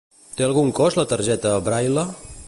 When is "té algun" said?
0.37-0.71